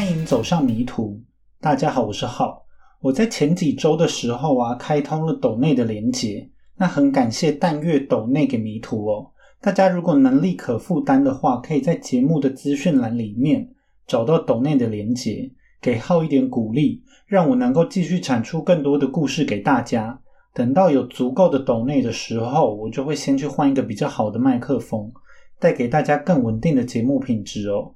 [0.00, 1.20] 欢迎走上迷途。
[1.60, 2.64] 大家好，我是浩。
[3.02, 9.30] 我在前几周的时候啊，开通了抖内的连结，那很感谢淡月抖内给迷途哦。
[9.60, 13.68] 大家如果能力可负担的话，可以在节目的资讯栏里面
[14.06, 15.50] 找到抖内的连结，
[15.82, 20.18] 给浩一点鼓励，让我能够继续产出更多的故事给大家。
[20.54, 25.12] 等到有足够的抖内的时候，我就会先去换一个比较好的麦克风，
[25.58, 27.92] 带给大家更稳定的节目品质哦。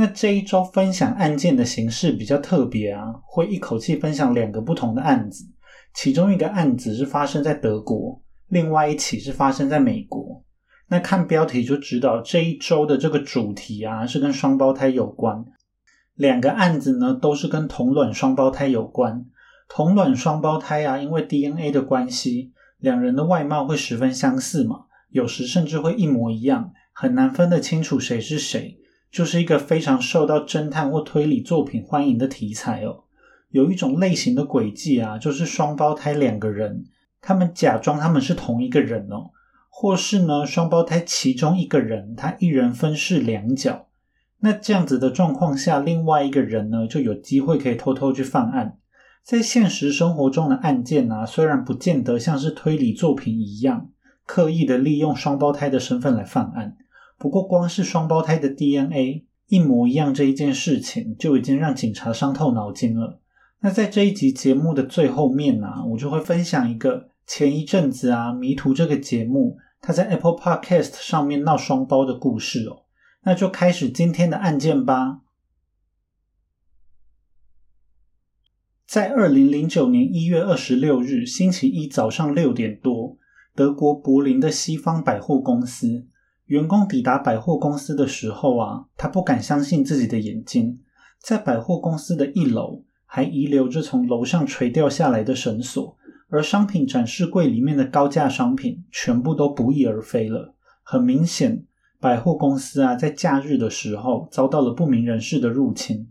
[0.00, 5.44] 那这一周分享案件的形式比较特别啊，会一口气分享两个不同的案子，
[5.92, 10.44] 其中一个案子是发生在德国，另外一起是发生在美国。
[10.86, 15.44] 那看标题就知道这一周的这个主题啊是跟双胞胎有关，
[16.14, 19.26] 两个案子呢都是跟同卵双胞胎有关。
[19.68, 28.78] 同卵双胞胎啊，因为 DNA 的关系，两人的外貌会十分相似嘛，有时甚至会一模一样，很难分得清楚谁是谁，
[29.10, 33.04] 就是一个非常受到侦探或推理作品欢迎的题材哦。
[33.50, 36.84] 有一种类型的诡计啊，就是双胞胎两个人，
[37.20, 39.30] 他们假装他们是同一个人哦，
[39.70, 43.86] 或是呢，双胞胎其中一个人他一人分饰两角，
[44.40, 48.76] 那这样子的状况下，另外一个人呢就有机会可以偷偷去犯案。
[49.24, 53.90] 在现实生活中的案件啊，虽然不见得像是推理作品一样
[54.26, 56.76] 刻意的利用双胞胎的身份来犯案，
[57.18, 63.20] 不过光是双胞胎的 DNA 一模一样这一件事情，就已经让警察伤透脑筋了。
[63.60, 72.84] 那在这一集节目的最后面呢，我就会分享一个前一阵子啊《迷途》这个节目，它在 Apple Podcast 上面闹双胞的故事哦。
[73.24, 75.22] 那就开始今天的案件吧。
[78.86, 83.18] 在二零零九年一月二十六日星期一早上六点多，
[83.54, 86.06] 德国柏林的西方百货公司
[86.48, 90.78] 员工抵达百货公司的时候啊，他不敢相信自己的眼睛，
[91.20, 95.94] 在百货公司的一楼还遗留着从楼上垂掉下来的绳索，
[96.30, 100.54] 而商品展示柜里面的高价商品全部都不翼而飞了。
[100.82, 101.64] 很明显，
[102.00, 106.08] 百货公司啊，在假日的时候遭到了不明人士的入侵。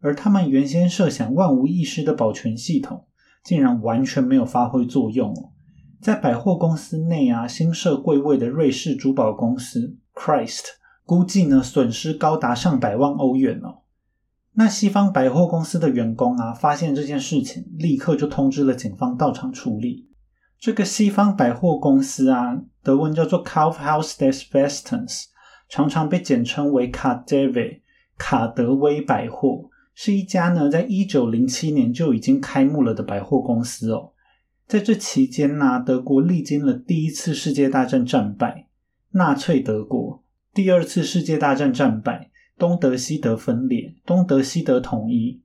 [0.00, 3.04] 而他们原先设想万无一失的保全系统，
[3.42, 5.50] 竟然完全没有发挥作用哦！
[6.00, 10.64] 在百货公司内啊，新设柜位的瑞士珠宝公司 Christ
[11.04, 13.82] 估计呢，损失高达上百万欧元哦。
[14.54, 20.08] 那西方百货公司的员工啊，发现这件事情，立刻就通知了警方到场处理。
[20.58, 25.24] 这个西方百货公司啊，德文叫做 Kaufhaus des Westens，
[25.68, 27.82] 常常被简称为卡德威
[28.16, 29.68] 卡德威百货。
[29.94, 34.12] 是一家呢，在一九零七年就已经开幕了的百货公司哦。
[34.70, 38.68] 在这期间呢，德国历经了第一次世界大战战败，
[39.10, 40.22] 纳粹德国；
[40.54, 45.42] 第二次世界大战战败，东德西德分裂，东德西德统一。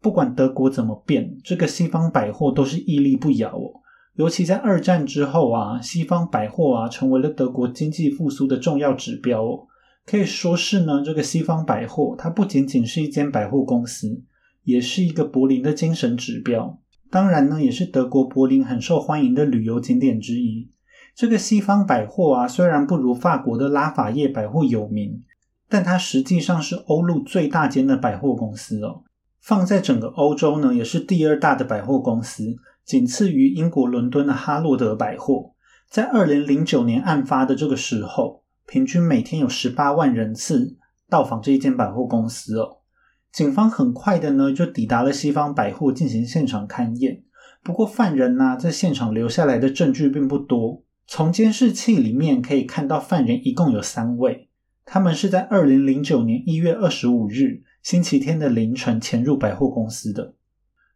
[0.00, 3.80] 不管德国怎么变，这个西方百货都是屹立不摇哦。
[4.14, 9.66] 尤其在二战之后啊，西方百货啊，成为了德国经济复苏的重要指标哦。
[10.06, 14.22] 可以说是呢，这个西方百货，它不仅仅是一间百货公司，
[14.62, 16.78] 也是一个柏林的精神指标。
[17.10, 20.68] 当然呢，也是德国柏林很受欢迎的旅游景点之一。
[21.14, 25.22] 这个西方百货啊，虽然不如法国的拉法叶百货有名，
[25.68, 29.02] 但它实际上是欧陆最大间的百货公司哦。
[29.40, 35.52] 放在整个欧洲呢，也是第二大的百货公司，仅次于英国伦敦的哈洛德百货。
[35.90, 38.42] 在二零零九年案发的这个时候。
[38.70, 40.76] 平均每天有十八万人次
[41.08, 42.77] 到访这一间百货公司哦。
[43.38, 47.22] 警方很快的呢就抵达了西方百货进行现场勘验。
[47.62, 50.82] 不过犯人呢在现场留下来的证据并不多。
[51.06, 54.48] 从监视器里面可以看到犯人一共有三位，
[54.84, 60.34] 他们是在二零零九年一月二十五日星期天的凌晨潜入百货公司的。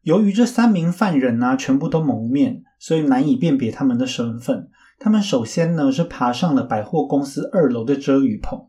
[0.02, 4.68] 由于这三名犯人呢全部都蒙面，所以难以辨别他们的身份。
[4.98, 8.66] 他们首先呢是爬上了百货公司二楼的遮雨棚，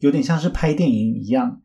[0.00, 1.62] 有点像是拍电影一样。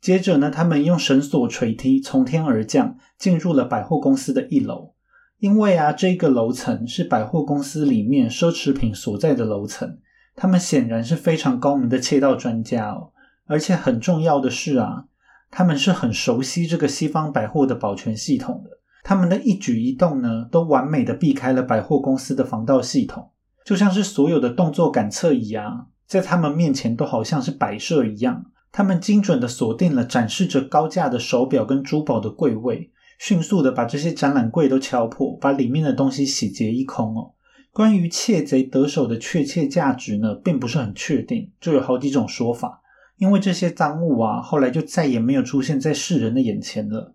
[0.00, 4.94] 接着呢，他们用绳索垂梯从天而降，进入了百货公司的一楼。
[5.38, 9.98] 因为啊，这个楼层是百货公司里面奢侈品所在的楼层，
[10.34, 13.12] 他们显然是非常高明的窃盗专家哦。
[13.46, 15.04] 而且很重要的是啊，
[15.50, 18.70] 他们是很熟悉这个西方百货的保全系统的。
[19.04, 23.30] 他们的一举一动呢，都完美的避开了百货公司的防盗系统。
[23.64, 28.46] 就像是所有的动作感测仪啊，在他们面前都好像是摆设一样。
[28.76, 37.32] 他们精准的锁定了展示着高价的手表跟珠宝的柜位，迅速的把这些展览柜都敲破，把里面的东西洗劫一空哦。
[37.72, 42.82] 关于窃贼得手的确切价值呢，并不是很确定，就有好几种说法。
[43.16, 47.14] 因为这些赃物啊，后来就再也没有出现在世人的眼前了。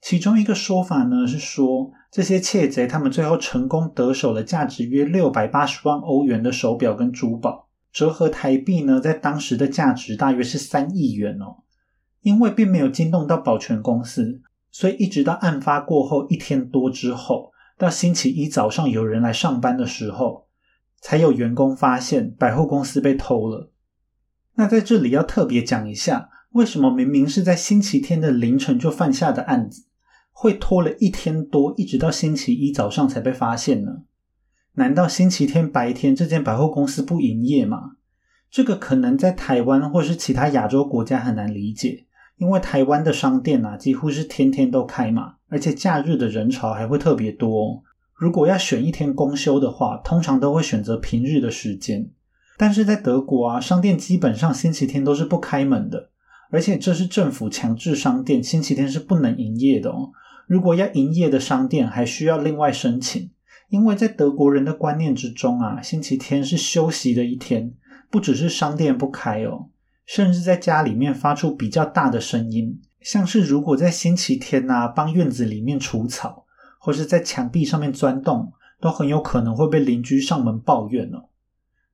[0.00, 11.58] 其中一个说法呢是说，这些窃贼他们最后成功得手了价值约六百八十万欧元的手表跟珠宝，折合台币呢，在当时的价值大约是三亿元哦。
[12.22, 14.40] 因为并没有惊动到保全公司，
[14.70, 20.46] 所以一直到案发过后一天多之后，到星期一早上有人来上班的时候，
[21.00, 23.72] 才有员工发现百货公司被偷了。
[24.54, 29.86] 那在这里要特别讲一下，为什么明明是在星期天的凌晨就犯下的案子？
[30.30, 34.02] 会拖了一天多，一直到星期一早上才被发现呢？
[34.74, 37.92] 难道星期天白天这间百货公司不营业吗？
[38.50, 42.06] 这个可能在台湾或是其他亚洲国家很难理解，
[42.38, 47.82] 因为台湾的商店啊几乎是天天都开嘛，而且假日的人潮还会特别多。
[48.14, 52.10] 如果要选一天公休的话，通常都会选择平日的时间。
[52.56, 56.10] 但是在德国啊，商店基本上星期天都是不开门的，
[56.50, 60.12] 而且这是政府强制商店星期天是不能营业的哦。
[60.46, 63.30] 如果要营业的商店，还需要另外申请，
[63.72, 67.72] 因为在德国人的观念之中啊，星期天是休息的一天，
[68.10, 69.70] 不只是商店不开哦，
[70.04, 76.44] 甚至在家里面发出比较大的声音，像是如果在星期天呐帮院子里面除草，
[76.78, 81.30] 或是在墙壁上面钻洞，都很有可能会被邻居上门抱怨哦。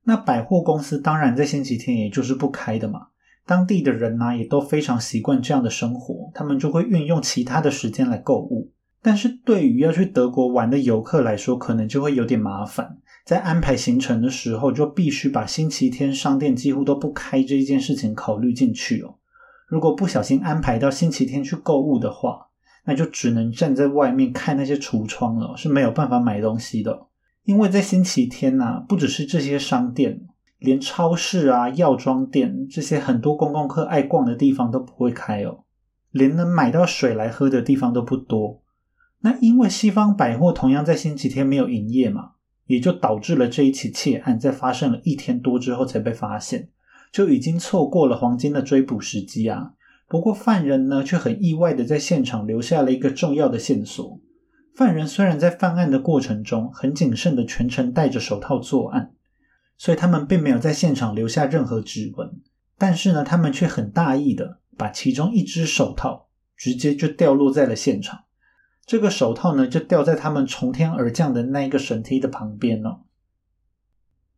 [0.03, 3.07] 那百货公司当然在星期天也就是不开的嘛。
[3.45, 8.73] 当地的人呢，也都非常习惯这样的生活，他们就会运用其他的时间来购物。
[9.01, 19.15] 但是对于要去德国玩的游客来说，可能就会有点麻烦，在安排行程的时候，就必须把星期天商店几乎都不开这一件事情考虑进去哦。
[19.67, 22.47] 如果不小心安排到星期天去购物的话，
[22.85, 27.07] 那就只能站在外面看那些橱窗了，是没有办法买东西的。
[27.43, 30.21] 因为在星期天呐，不只是这些商店。
[30.57, 35.63] 连超市啊、药妆店这些很多公共客爱逛的地方都不会开哦，
[36.11, 38.61] 连能买到水来喝的地方都不多。
[39.21, 42.31] 那因为西方百货同样在星期天没有营业嘛，
[42.67, 46.69] 也就导致了这一起窃案在发生了一天多之后才被发现，
[47.11, 49.73] 就已经错过了黄金的追捕时机啊。
[50.07, 54.19] 不过犯人呢，却很意外的在现场留下了一个重要的线索。
[54.75, 59.11] 犯人虽然在犯案的过程中很谨慎的全程戴着手套作案。
[59.81, 62.29] 所以他们并没有在现场留下任何指纹，
[62.77, 66.27] 但是呢，他们却很大意的把其中一只手套
[66.57, 68.25] 直接就掉落在了现场。
[68.89, 73.01] 这个手套呢，就掉在他们从天而降的那一个绳梯的旁边了。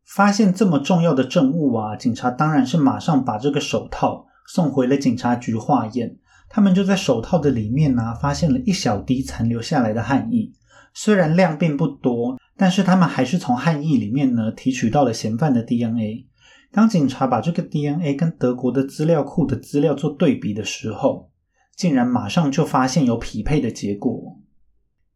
[0.04, 6.18] 发现这么重要的证物啊，警察当然是马上把这个手套送回了警察局化验。
[6.50, 10.52] 他们就在手套的里面呢，发现了一小滴残留下来的汗液，
[10.92, 12.38] 虽然量并不多。
[12.54, 16.28] 但是他们还是从汗液里面呢提取到了嫌犯的 DNA。
[16.70, 21.30] 当警察把这个 DNA 跟德国的资料库的资料做对比的时候，
[21.74, 24.38] 竟然马上就发现有匹配的结果。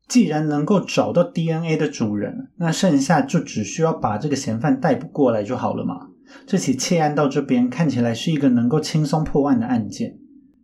[0.09, 6.09] 既然能够找到 DNA 的主人，那剩下就只需要把这个嫌犯逮捕过来就好了嘛。
[6.47, 10.19] 这起窃案到这边看起来是一个能够轻松破案的案件，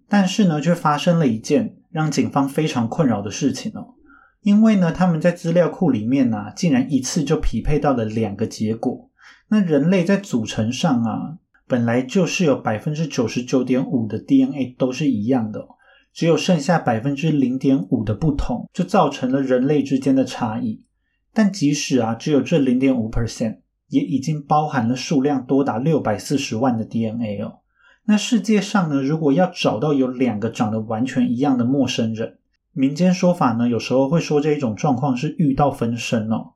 [0.08, 3.94] 但是呢，却发生了一件让警方非常困扰的事情哦。
[4.42, 9.08] 因为呢，他们在资料库里面呢，竟然一次就匹配到了两个结果。
[9.48, 15.64] 那人类在组成上啊，本来就是有百分之九十九点五的 DNA 都是一样的，
[16.12, 20.84] 只有剩下百分之零点五的不同，就造成了人类之间的差异。
[21.32, 27.60] 但即使啊，只有这零点五 percent，也已经包含了数量多达六百四十万的 DNA 哦。
[28.04, 32.38] 那世界上呢，如果要找到有两个长得完全一样的陌生人，
[32.72, 36.52] 民间说法呢，有时候会说这一种状况是遇到分身哦。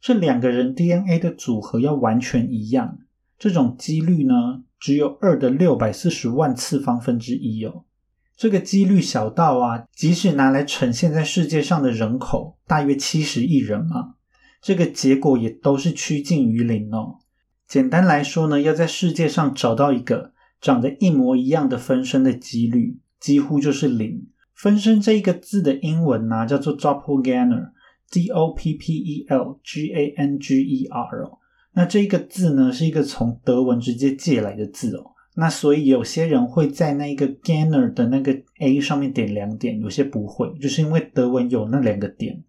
[0.00, 2.98] 这两个人 DNA 的组合要完全一样，
[3.38, 7.84] 这种几率呢只有二的六百四十万次方分之一哦。
[8.42, 14.16] 这个几率小到啊，即使拿来呈现在世界上的人口大约七十亿人啊，
[14.60, 17.20] 这个结果也都是趋近于零哦。
[17.68, 24.26] 简单来说呢，要在世界上找到一个长得一模一样的分身的几率，几乎就是零。
[24.56, 31.38] 分身这一个字的英文呢，叫做 doppelganger，d o p p e l g a n g e r 哦。
[31.74, 35.11] 那这一个字呢，是一个从德文直接借来的字哦。
[35.34, 42.42] 那所以有些人会在那个 ganger 的那个 a 上面点两点，有些不会，就是因为德文有那两个点。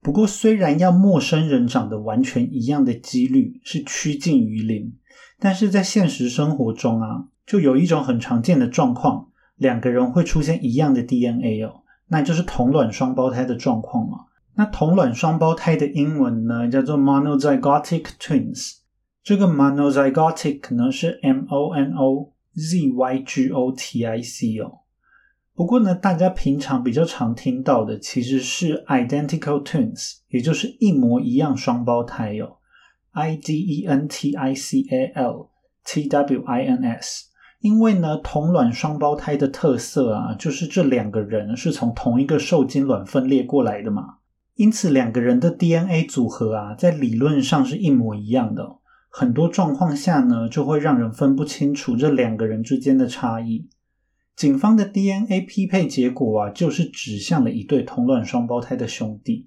[0.00, 4.92] 不过虽然要陌生人长得完全一样的几率是趋近于零，
[5.38, 9.28] 但是在现实生活中啊，就有一种很常见的状况。
[9.56, 14.18] 两个人会出现一样的 DNA 哦，那就是同卵双胞胎的状况嘛。
[14.56, 18.78] 那同卵双胞胎的英文呢叫做 monozygotic twins。
[19.24, 24.80] 这个 monozygotic 呢是 M O N O zygotic 哦。
[25.54, 32.58] 不过呢，大家平常比较常听到的其实是 identical twins，也就是一模一样双胞胎哦。
[33.12, 35.48] i d e n t i c a l
[35.82, 44.16] t w i n s，因为呢，同卵双胞胎的特色啊，就是这两个人是从同一个受精卵分裂过来的嘛，
[44.56, 48.80] 因此两个人的 DNA 组合啊，在理论上是一模一样的。
[49.16, 53.68] 很多状况下呢，就会让人分不清楚这两个人之间的差异。
[54.34, 59.46] 警方的 DNA 匹配结果啊，就是指向了一对同卵双胞胎的兄弟。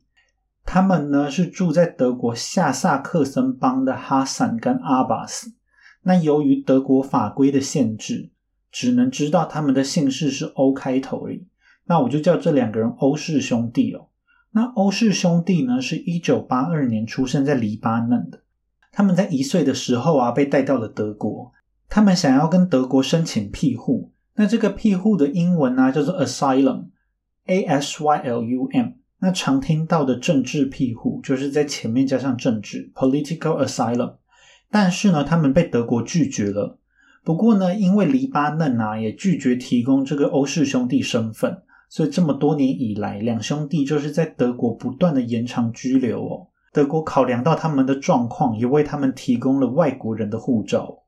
[0.64, 5.54] 他们呢是住在德国下萨克森邦的哈桑跟阿巴斯。
[6.04, 8.32] 那由于德国法规的限制，
[8.72, 11.46] 只能知道他们的姓氏是 O 开头而已。
[11.88, 14.08] 那我就叫这两个人欧氏兄弟哦。
[14.52, 18.44] 那欧氏兄弟呢，是一九八二年出生在黎巴嫩的。
[18.98, 21.52] 他们在一岁的时候啊，被带到了德国。
[21.88, 24.12] 他们想要跟德国申请庇护。
[24.34, 28.94] 那这个庇护的英文呢，叫做 asylum，a s y l u m。
[29.20, 34.16] 那常听到的政治庇护，就是在前面加上政治 political asylum。
[34.72, 36.80] 但是呢，他们被德国拒绝了。
[37.24, 46.48] 不过呢，因为黎巴嫩啊也拒绝提供这个欧氏兄弟身份，所以这么多年以来，两兄弟就是在德国不断的延长居留哦。
[46.78, 51.00] 德国考量到他们的状况，也为他们提供了外国人的护照。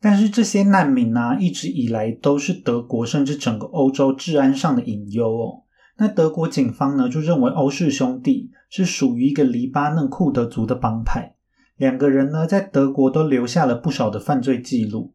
[0.00, 5.64] 但是这些难民呢，一直以来都是德国甚至整个欧洲治安上的隐忧哦。
[5.98, 11.34] 那德国警方呢，就认为欧氏兄弟是属于一个黎巴嫩库德族的帮派。
[11.76, 15.12] 两个人呢，在德国都留下了不少的犯罪记录，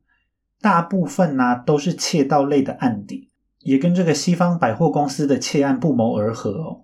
[0.60, 3.30] 大部分呢都是窃盗类的案底，
[3.62, 6.82] 也跟这个西方百货公司的窃案不谋而合哦。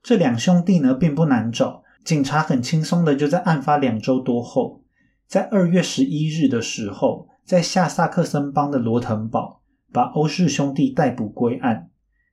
[0.00, 4.82] 这两兄弟呢，并不难找，警察很轻松的就在案发两周多后，
[5.26, 7.28] 在二月十一日的时候。
[7.44, 11.90] 在下萨克森邦的罗滕堡，把欧氏兄弟逮捕归案。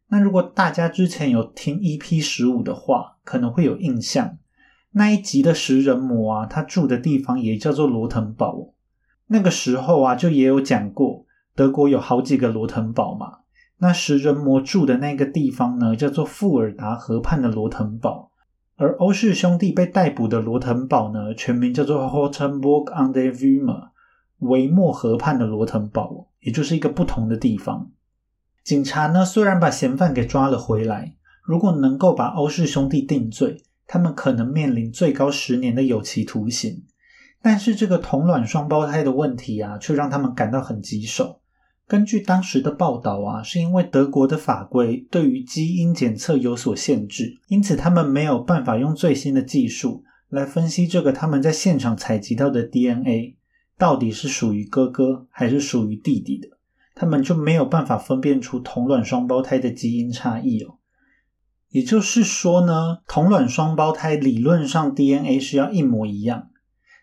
[0.10, 4.38] 那如果大家之前有听 EP 十五的话，可能会有印象。
[4.92, 8.76] 那一集的食人魔啊，他住的地方也叫做罗滕堡。
[9.26, 13.40] 那个时候啊，就也有讲过，德国有好几个罗滕堡嘛。
[13.80, 18.29] 那食人魔住的那个地方呢，叫做富尔达河畔的罗滕堡。
[18.82, 23.90] 而欧氏兄弟被逮捕的罗滕堡呢，全名叫做 Hortenburg an der w ü m e
[24.38, 27.92] 维莫河畔的罗滕堡，也就是一个不同的地方。
[28.64, 36.86] 警察呢，虽然把嫌犯给抓了回来，如果能够把欧氏兄弟定罪，他们可能面临最高十年的有期徒刑。
[37.42, 41.39] 但是这个同卵双胞胎的问题啊，却让他们感到很棘手。
[41.90, 53.38] 根据当时的报道啊，是因为德国的法规对于基因检测有所限制，因此他们没有办法用最新的技术来分析这个他们在现场采集到的 DNA。
[53.76, 56.50] 到底是属于哥哥还是属于弟弟的，
[56.94, 60.76] 他们就没有办法分辨出同卵双胞胎的基因差异哦。
[61.70, 66.50] 也就是说呢，同卵双胞胎理论上 DNA 是要一模一样，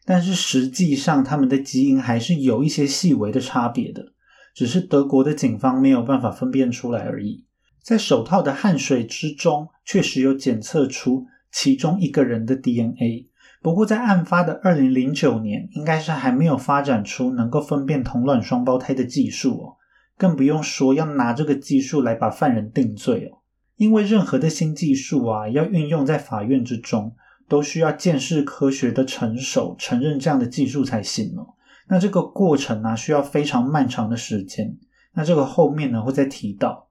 [0.04, 4.12] 但是实际上他们的基因还是有一些细微的差别的，
[4.56, 7.44] 只是德国的警方没有办法分辨出来而已。
[7.82, 13.28] 在手套的汗水之中，确实有检测出其中一个人的 DNA。
[13.60, 19.76] 不过，在案发的二零零九年，应该是还没有发展出能够分辨同卵双胞胎的技术哦，
[20.16, 23.42] 更不用说要拿这个技术来把犯人定罪哦。
[23.76, 27.14] 因为任何的新技术啊，要运用在法院之中，
[27.46, 31.52] 都需要见识科学的成熟承认这样的技术才行哦。
[31.88, 34.76] 那这个过程呢，需要非常漫长的时间。
[35.14, 36.88] 那这个后面呢，会再提到。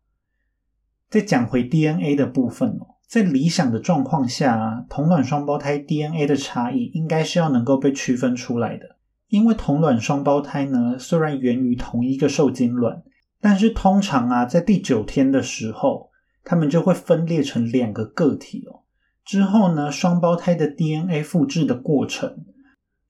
[1.10, 2.96] 再讲回 DNA 的部分哦。
[3.08, 8.98] 在理想的状况下，啊同卵双胞胎 DNA 的差异应该是要能够被区分出来的。
[9.28, 13.04] 因为同卵双胞胎呢，虽然源于同一个受精卵，
[13.40, 16.10] 但是通常啊，在第九天的时候，
[16.44, 18.82] 它们就会分裂成两个个体哦。
[19.24, 22.46] 之后呢，双胞胎的 DNA 复制的过程，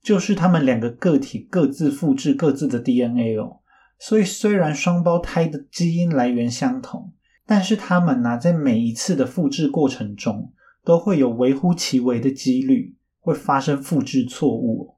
[0.05, 3.57] 就是他们两个个体各自复制各自的 DNA 哦。
[3.99, 7.11] 所以，虽然双胞胎的基因来源相同。
[7.47, 10.51] 但是他们呢，在每一次的复制过程中，
[10.83, 14.95] 都会有微乎其微的几率会发生复制错误，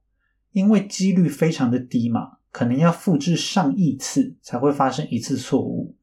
[0.53, 5.93] 因为几率非常的低嘛，可能要复制上亿次才会发生一次错误。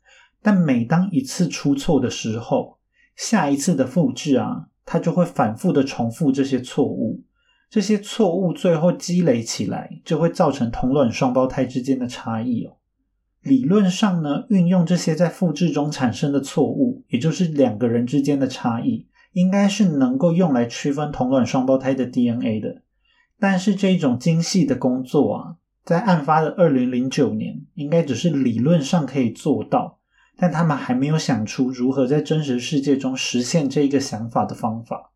[0.43, 2.77] 但每当一次出错的时候，
[3.17, 7.23] 下一次的复制啊，它就会反复的重复这些错误，
[7.75, 12.77] 这些错误最后积累起来，就会造成同卵双胞胎之间的差异哦。
[13.43, 22.83] 理论上呢，运用这些在复制中产生的错误，也就是两个人之间的差异，应该是能够用来区分同卵双胞胎的 DNA 的。
[23.41, 29.99] 但是这一种精细的工作啊，在案发的二零零九年，应该只是理论上可以做到，
[30.37, 35.11] 但他们还没有想出如何在真实世界中实现这个想法的方法。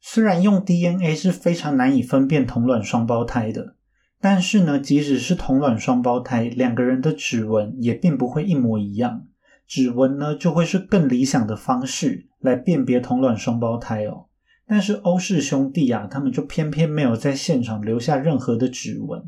[0.00, 3.74] 虽然用 DNA 是非常难以分辨同卵双胞胎的，
[4.20, 9.26] 但是呢，即使是同卵双胞胎，两个人的指纹也并不会一模一样。
[9.66, 14.26] 指纹呢，就会是更理想的方式来辨别同卵双胞胎哦。
[14.66, 19.22] 但是欧氏兄弟啊，他们就偏偏没有在现场留下任何的指纹。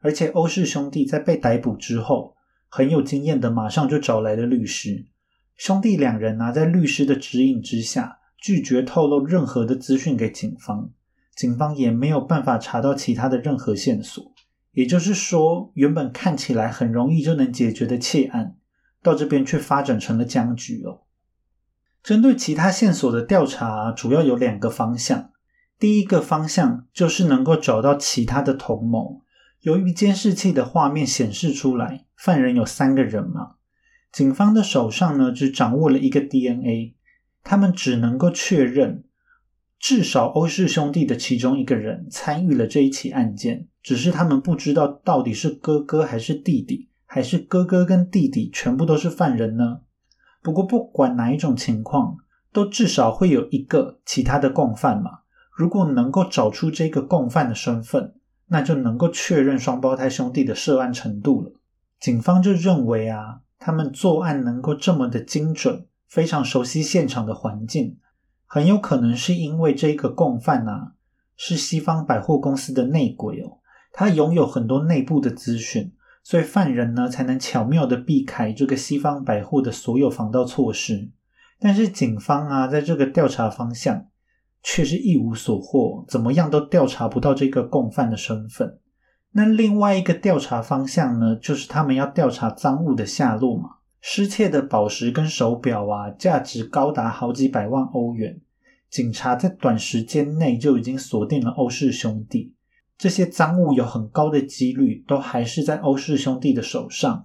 [0.00, 2.36] 而且欧氏兄弟在被逮捕之后，
[2.68, 5.06] 很有经验的，马上就找来了律师。
[5.56, 10.90] 兄弟两人啊，在律师的指引之下，拒绝透露任何的资讯给警方。
[11.36, 14.32] 警方也没有办法查到其他的任何线索。
[14.72, 18.56] 也就是说，原本看起来很容易就能解决的窃案，
[19.02, 21.02] 到这边却发展成了僵局哦。
[22.02, 25.30] 针对其他线索的调查，主要有两个方向。
[25.78, 29.22] 第一个方向就是能够找到其他的同谋。
[29.62, 33.56] 由于监视器的画面显示出来，犯人有三个人嘛，
[34.12, 36.94] 警方的手上呢只掌握了一个 DNA，
[37.42, 39.04] 他们只能够确认
[39.78, 49.80] 至少欧氏兄弟的其中一个人参与了这一起案件，只是他们不知道到底是哥哥还是弟弟，还是哥哥跟弟弟全部都是犯人呢？
[50.42, 52.16] 不过不管哪一种情况，
[52.52, 55.20] 都至少会有一个其他的共犯嘛。
[55.56, 58.14] 如果能够找出这个共犯的身份，
[58.48, 61.52] 那就能够确认双胞胎兄弟的涉案程度了。
[62.00, 67.96] 警方就认为啊，他们作案能够这么的精准，非常熟悉现场的环境，
[68.44, 70.92] 很有可能是因为这个共犯啊
[71.36, 73.60] 是西方百货公司的内鬼哦，
[73.92, 81.10] 他拥有很多内部的资讯，所以犯人呢才能巧妙的避开这个西方百货的所有防盗措施。
[81.58, 84.06] 但是警方啊，在这个调查方向。
[84.62, 88.78] 却是一无所获，怎么样都调查不到这个共犯的身份。
[89.32, 93.76] 那另外一个调查方向呢，就是他们要调查赃物的下落嘛。
[94.00, 98.40] 失窃的宝石跟手表啊，价值高达好几百万欧元。
[98.88, 102.54] 警察在短时间内就已经锁定了欧氏兄弟，
[102.98, 107.22] 这些赃物有很高的几率都还是在欧氏兄弟的手上。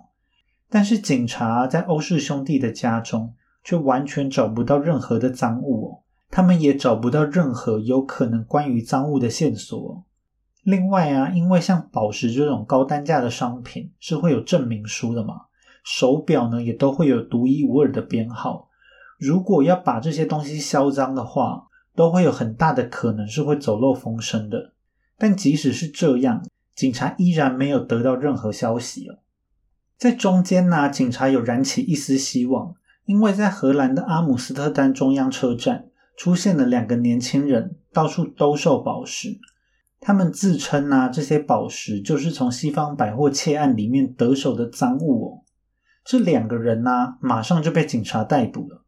[0.69, 3.33] 但是警察在欧氏兄弟的家中
[3.63, 5.99] 却完全找不到任何的赃物哦。
[6.29, 10.03] 他们也找不到任何有可能关于赃物的线索。
[10.63, 15.35] 另外啊，因为像宝石这种高单价的商品是会有证明书的嘛，
[15.85, 18.67] 手表呢也都会有独一无二的编号。
[19.17, 24.73] 如果要把这些东西销赃的话，都会有很大的可能是会走漏风声的。
[25.17, 26.45] 但即使是这样，
[26.75, 29.19] 警察依然没有得到任何消息哦。
[29.97, 32.73] 在中间呢，警察有燃起一丝希望，
[33.05, 35.85] 因为在荷兰的阿姆斯特丹中央车站。
[36.17, 39.37] 出现了两个年轻人，到处兜售宝石。
[39.99, 45.43] 他们自称啊，这些宝石就是从西方百货窃案里面得手的赃物哦。
[46.05, 48.83] 这两个人呢，马上就被警察逮捕了。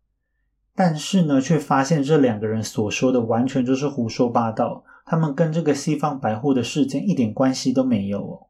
[0.75, 8.47] 但是呢，却发现这两个人所说的完全就是胡说八道，他们跟这个西方百货的事件一点关系都没有哦。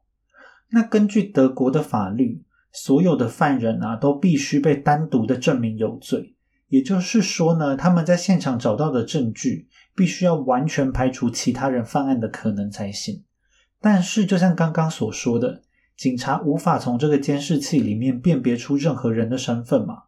[0.68, 6.34] 那根据德国的法律，所有的犯人啊，都必须被单独的证明有罪。
[6.68, 13.24] 也就是说呢，他们在现场找到的证据必须要完全排除其他人犯案的可能才行。
[13.80, 15.62] 但是，就像刚刚所说的，
[15.98, 20.04] 警察无法从这个监视器里面辨别出任何人的身份嘛？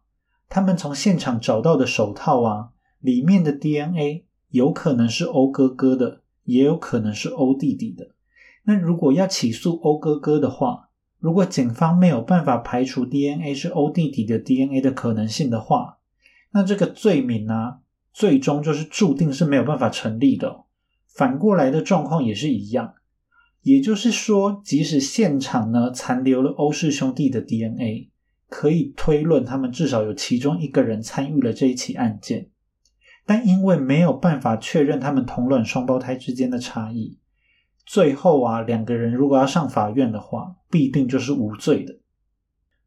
[0.47, 8.11] 他们从现场找到的手套啊，里面的 DNA 有可能是欧哥哥的，也有可能是欧弟弟的。
[8.63, 10.87] 那如果要起诉欧哥哥的话，
[11.19, 15.97] 如果警方没有办法排除 DNA 是欧弟弟的 DNA 的可能性的话，
[16.51, 17.79] 那这个罪名呢，
[18.13, 20.63] 最终就是注定是没有办法成立的。
[21.09, 22.93] 反过来的状况也是一样，
[23.63, 28.09] 也就是说，即使现场呢残留了欧氏兄弟的 DNA，
[28.49, 32.49] 可以推论他们至少有其中一个人参与了这一起案件，
[33.25, 37.19] 但因为没有办法确认他们同卵双胞胎之间的差异，
[37.85, 41.99] 最后啊，两个人如果要上法院的话，必定就是无罪的。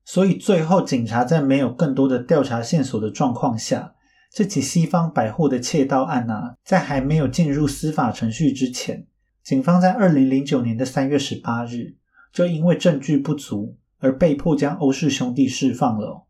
[0.05, 3.95] 所以最后，警察在没有更多的调查线索的状况下，
[4.31, 9.07] 这起西方百货的窃盗案啊，在还没有进入司法程序之前，
[9.45, 11.95] 警方在二零零九年的三月十八日，
[12.33, 16.27] 就因为证据不足而被迫将欧氏兄弟释放了。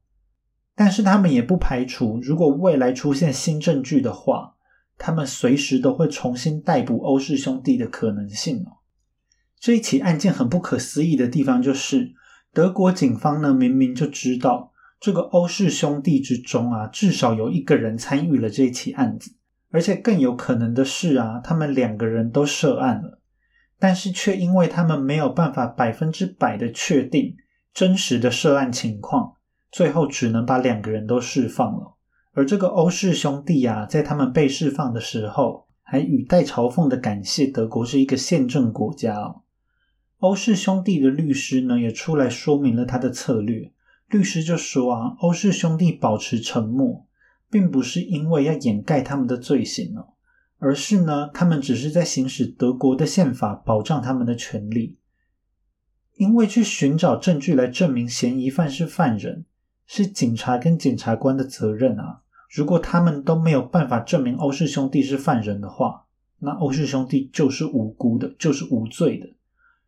[0.74, 4.57] 但是他们也不排除，如果未来出现新证据的话，
[4.98, 8.83] 他们随时都会重新逮捕欧氏兄弟的可能性哦。
[9.59, 12.12] 这一起案件很不可思议的地方就是。
[12.53, 19.35] 德国警方呢，明明就知道这个欧氏兄弟之中啊，至少有一个人参与了这起案子，
[19.74, 23.20] 而且更有可能的是啊，他们两个人都涉案了。
[23.76, 27.34] 但是却因为他们没有办法百分之百的确定
[27.72, 29.34] 真实的涉案情况，
[29.72, 31.96] 最后只能把两个人都释放了。
[32.34, 39.42] 而这个欧氏兄弟啊，在他们被释放的时候，还语带嘲讽的感谢德国是一个宪政国家哦。
[40.20, 43.72] 欧氏兄弟的律师呢，也出来说明了他的策略。
[44.06, 47.04] 律师就说啊，欧氏兄弟保持沉默，
[47.55, 50.09] 并不是因为要掩盖他们的罪行哦，
[50.59, 54.99] 而是呢，他们只是在行使德国的宪法保障他们的权利。
[56.17, 59.45] 因为去寻找证据来证明嫌疑犯是犯人，
[59.87, 62.23] 是警察跟检察官的责任啊。
[62.51, 66.07] 如果他们都没有办法证明欧氏兄弟是犯人的话，
[66.40, 69.29] 那欧氏兄弟就是无辜的，就是无罪的。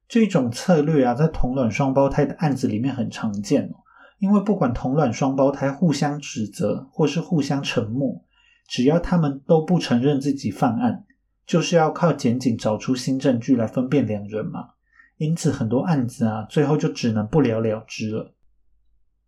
[0.07, 3.83] 这种策略啊，在同卵双胞胎的案子里面很常见哦。
[4.19, 8.25] 因为不管同卵双胞胎互相指责或是互相沉默，
[8.69, 11.05] 只要他们都不承认自己犯案，
[11.47, 14.71] 就是要靠检警找出新证据来分辨两人嘛。
[15.17, 18.35] 因此，很多案子啊，最后就只能不了了之了。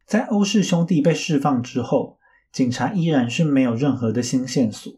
[0.06, 2.18] 在欧氏兄弟被释放之后。
[2.50, 4.90] 警察依然是没有任何的新线索。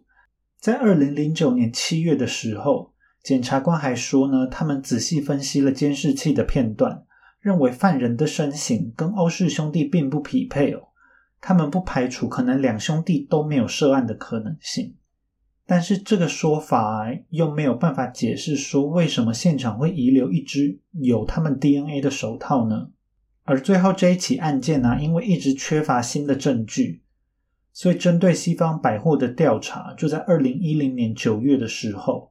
[0.60, 7.02] 在二零零九年七月的时候，检察官还说呢，他们仔细分析了监视器的片段，
[7.40, 10.88] 认为犯人的身形跟欧氏兄弟并不匹配哦。
[11.40, 14.94] 他们不排除可能两兄弟都没有涉案的可能性。
[15.66, 22.90] 但是这个说法又没有办法解释说为什么现场会遗留一只有他们 DNA 的手套呢？
[23.44, 27.02] 而最后这一起案件呢，因为一直缺乏新的证据。
[27.72, 32.29] 所以，针对西方百货的调查就在二零一零年九月的时候。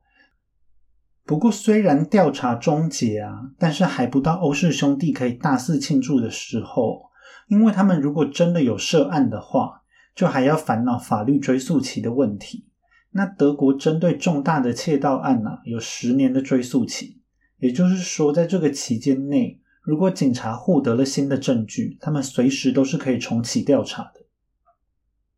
[1.29, 7.03] 不过，虽然调查终结啊，但是还不到欧氏兄弟可以大肆庆祝的时候，
[7.49, 9.83] 因为他们如果真的有涉案的话，
[10.15, 12.65] 就还要烦恼法律追诉期的问题。
[13.11, 17.21] 那德国针对重大的窃盗案呢，有十年的追诉期，
[17.59, 24.25] 也就是说，在这个期间内，如果警察获得了新的证据，他们随时都是可以重启调查的。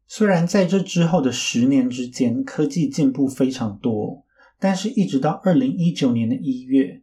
[0.08, 4.24] 虽然在这之后的十年之间，科技进步非常多，
[4.62, 7.02] 但是一直到二零一九年的一月，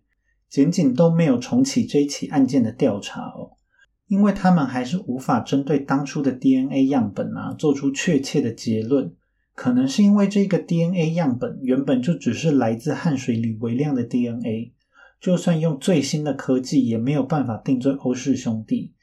[0.48, 3.58] 检警都没有重启这起案件的调查哦，
[4.06, 9.12] 因为他们还是无法针对当初的 DNA 样本啊做出确切的结论。
[9.56, 14.72] 可能是因为这个 DNA 样本原本就只是来自汗水里微量的 DNA，
[15.20, 18.94] 就算用最新的科技也没有办法定罪欧氏兄弟。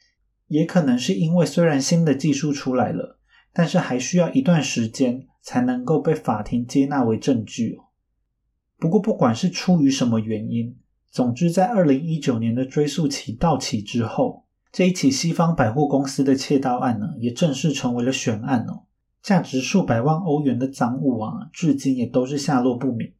[0.48, 3.12] 也可能是因为虽然新的技术出来了。
[3.58, 7.85] 但是还需要一段时间才能够被法庭接纳为证据哦。
[8.78, 10.76] 不过不管是出于什么原因，
[11.10, 18.84] 总之在二零一九年的追诉期到期之后，这一起西方百货公司的窃盗案呢，也正式成为了悬案哦。
[19.22, 23.12] 价值数百万欧元的赃物啊，至今也都是下落不明。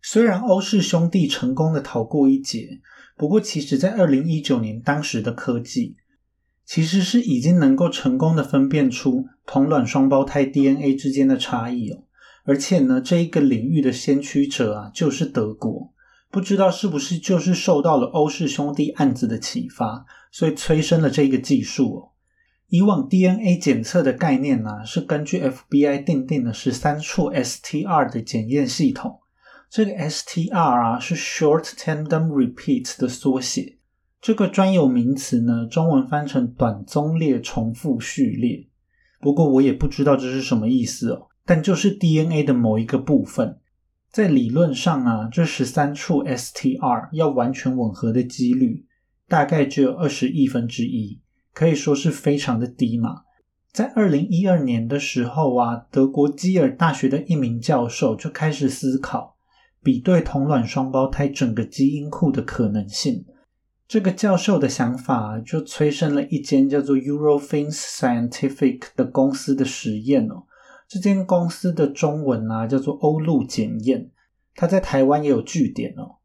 [0.00, 2.80] 虽然欧氏兄弟成功的逃过一劫，
[3.16, 5.96] 不过其实在二零一九年当时的科技。
[6.64, 12.04] 其实是已经能够成功的分辨出同卵双胞胎 DNA 之间的差异哦，
[12.44, 15.92] 而且呢，这一个领域的先驱者啊，就是德国。
[16.30, 22.08] 不知道是不是就是受到了欧氏兄弟案子的启发，所以催生了这个技术哦。
[22.68, 29.20] 以往 DNA 检测的概念呢，是根据 FBI 定定的十三处 STR 的检验系统。
[29.68, 33.78] 这个 STR 啊，是 Short Tandem Repeat 的缩写。
[34.22, 38.68] 这个专有名词呢，中文翻成短宗列重复序列。
[39.20, 41.28] 不过我也不知道这是什么意思哦。
[41.44, 43.58] 但就是 DNA 的某一个部分，
[44.10, 48.86] 在理论上啊，这十三处 STR 要完全吻合的几率，
[49.28, 51.20] 大概只有二十亿分之一，
[51.52, 53.22] 可以说是非常的低嘛。
[53.72, 59.36] 在二零一二年的时候啊，德国基尔大学的一名教授就开始思考
[59.82, 63.24] 比对同卵双胞胎整个基因库的可能性。
[63.88, 70.44] 这个教授的想法就催生了一间叫做 Eurofins Scientific 的公司的实验哦。
[70.92, 74.10] 这间公司的中文啊叫做欧陆检验，
[74.54, 76.16] 它在台湾也有据点哦。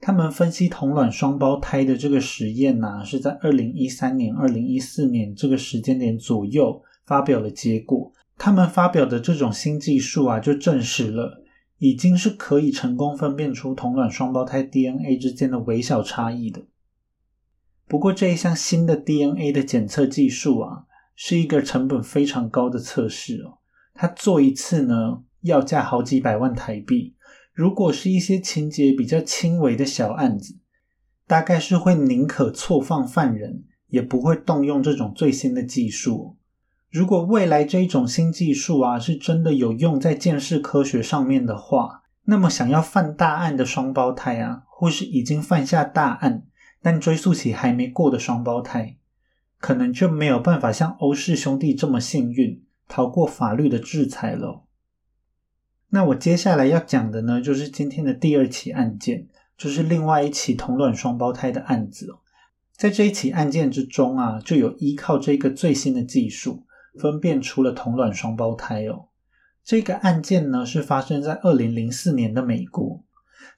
[0.00, 8.12] 他们分析同卵双胞胎的这个实验呢，是在二零一三年、二零一四年这个时间点左右发表了结果。
[8.36, 11.44] 他们发表的这种新技术啊，就证实了
[11.78, 16.64] 已经是可以成功分辨出同卵双胞胎 DNA 之间的微小差异的。
[17.86, 23.58] 不过这一项新的 DNA 的检测技术啊，是一个成本非常高的测试哦。
[23.94, 27.14] 他做一次呢，要价好几百万台币。
[27.52, 30.58] 如果是一些情节比较轻微的小案子，
[31.26, 36.36] 大概是会宁可错放犯人，也不会动用这种最新的技术。
[36.90, 46.44] 如果未来这种新技术啊，是真的有用在鉴识科学上面的话，那么，想要犯大案的双胞胎啊，或是已经犯下大案
[46.80, 48.96] 但追诉期还没过的双胞胎，
[49.58, 54.64] 可能就没有办法像欧氏兄弟这么幸运，逃过法律的制裁了。
[55.88, 62.14] 那我接下来要讲的呢，就是今天的第二起案件，就是另外一起同卵双胞胎的案子。
[62.76, 66.66] 在这一起案件之中啊，就有依靠这个最新的技术，
[67.00, 69.08] 分辨出了同卵双胞胎哦。
[69.64, 73.02] 这个案件呢是发生在二零零四年的美国。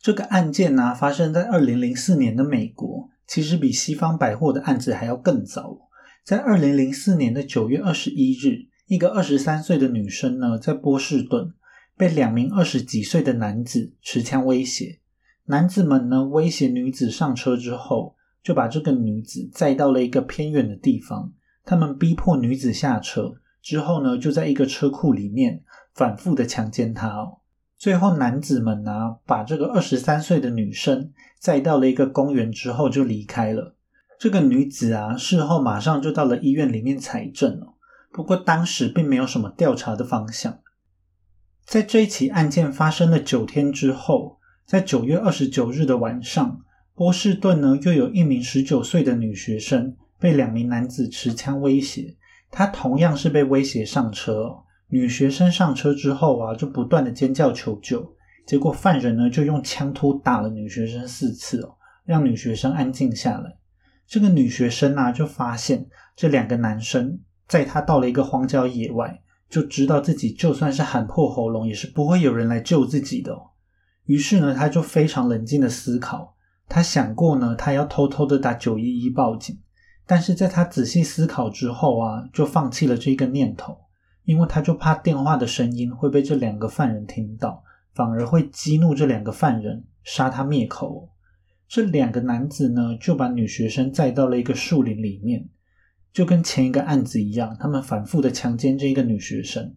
[0.00, 5.88] 这个案件呢发生在二零零四年的美国，其实比西方百货的案子还要更早。
[6.22, 11.52] 在二零零四年的九月二十一日，一个二十三岁的女生呢在波士顿
[11.96, 15.00] 被两名二十几岁的男子持枪威胁。
[15.46, 21.32] 男子们呢威胁女子上车之后，就把这个女子载到了一个偏远的地方。
[21.64, 25.62] 他们逼迫女子下车之后呢，就在一个车库里面。
[25.94, 27.38] 反复的强奸她哦，
[27.78, 33.76] 最后男子们呢，把这个二十三岁的女生载到了一个公园之后就离开了。
[34.18, 37.73] 这个女子啊，事后马上就到了医院里面采证了。
[38.14, 40.60] 不过当时并没有什么调查的方向。
[41.66, 46.60] 在这一起案件发生了九天之后，在九月二十九日的晚上，
[46.94, 52.16] 波士顿呢又有一名十九岁的女学生被两名男子持枪威胁，
[52.52, 54.58] 她同样是被威胁上车。
[54.86, 58.14] 女学生上车之后啊，就不断的尖叫求救，
[58.46, 61.74] 结果犯人呢就用枪托打了女学生四次哦，
[62.04, 63.56] 让女学生安静下来。
[64.06, 73.36] 这个女学生啊就发现这两个男生在他到了一个荒郊野外，就知道自己就算是喊破喉咙，也是不会有人来救自己的。
[74.06, 76.34] 于是呢，他就非常冷静的思考，
[76.68, 79.58] 他想过呢，他要偷偷的打九一一报警，
[80.06, 83.78] 但是在他仔细思考之后啊，就放弃了这个念头。
[84.24, 91.10] 因为他就怕电话的声音会被这两个犯人听到，反而会激怒这两个犯人，杀他灭口。
[91.68, 95.46] 这两个男子呢，就把女学生载到了一个树林里面，
[96.14, 99.74] 就跟前一个案子一样，他们反复的强奸这一个女学生。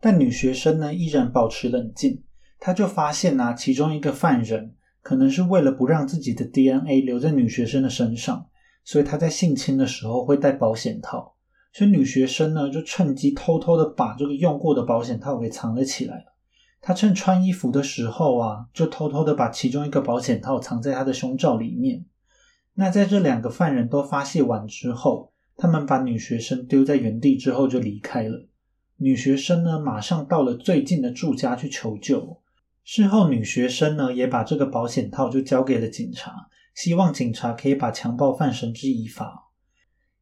[0.00, 2.24] 但女学生呢，依然保持冷静。
[2.58, 8.46] 他就发现啊，其中一个犯人可能是为了不让自己的 DNA 留在女学生的身上，
[8.84, 11.36] 所以他在性侵的时候会戴保险套。
[11.72, 16.24] 所以女学生呢，就趁机偷偷的把这个用过的保险套给藏了起来。
[16.80, 22.04] 她趁穿衣服的时候啊，就偷偷的把其中一个保险套藏在她的胸罩里面。
[22.74, 28.48] 那在这两个犯人都发泄完之后，他们把女学生丢在原地之后就离开了。
[28.96, 32.40] 女学生呢，马上到了最近的住家去求救。
[32.84, 36.32] 事后，女学生呢，也把这个保险套就交给了警察，
[36.74, 39.50] 希望警察可以把强暴犯绳之以法。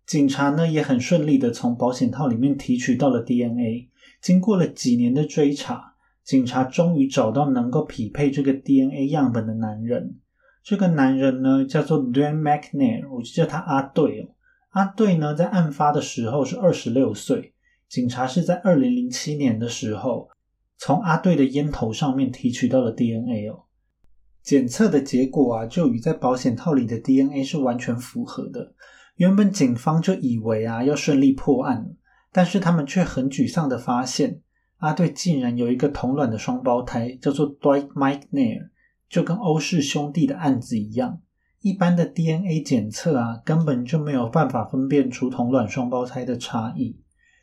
[0.07, 3.89] 警察呢也很顺利的从保险套里面提取到了 DNA。
[4.21, 10.17] 经过了几年的追查，警察终于找到能够匹配这个 DNA 样本的男人。
[10.63, 14.35] 这个男人呢叫做 Dan McNair，我就叫他阿队哦。
[14.71, 17.55] 阿队呢在案发的时候是二十六岁。
[17.89, 20.29] 警察是在二零零七年的时候
[20.79, 23.65] 从阿队的烟头上面提取到了 DNA 哦。
[24.43, 28.75] 检测的结果啊，就与在保险套里的 DNA 是完全符合的。
[29.17, 31.89] 原本警方就以为啊要顺利破案了，
[32.33, 34.41] 但是他们却很沮丧的发现，
[34.79, 38.71] 阿队竟然有一个同卵的双胞胎，叫做 Dwight McNair，
[39.11, 41.21] 就跟欧氏兄弟的案子一样，
[41.61, 46.99] 一般的 DNA 检测啊根本就没有办法分辨出同卵双胞胎的差异，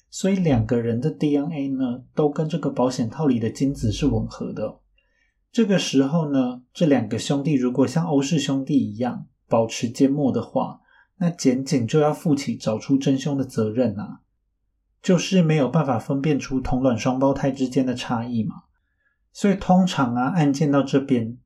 [0.09, 4.79] 所以两个人的 DNA 呢都跟这个保险套里的精子是吻合的。
[5.51, 10.81] 这个时候呢，这两个兄弟如果像欧氏兄弟一样保持缄默的话，
[11.17, 14.21] 那检警就要负起找出真凶的责任啊，
[15.01, 18.63] 就是没有办法分辨出同卵双胞胎之间的差异嘛，
[19.31, 21.37] 所以通常啊，案件到这边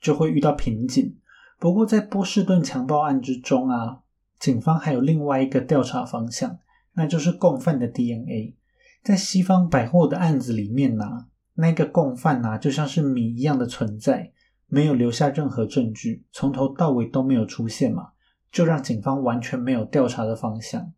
[0.00, 1.16] 就会遇到瓶颈。
[1.60, 4.00] 不过在波士顿强暴案之中啊，
[4.38, 6.58] 警方还有另外一个调查方向，
[6.94, 8.56] 那就是共犯的 DNA。
[9.04, 14.32] 在西方百货的案子里面呢，那个共犯啊，就像是谜一样的存在，
[14.68, 18.12] 没有留下任何证据，从头到尾都没有出现嘛。
[18.50, 20.92] 就让警方完全没有调查的方向。